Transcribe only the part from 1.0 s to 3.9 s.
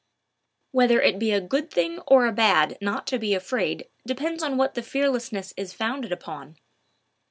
be a good thing or a bad not to be afraid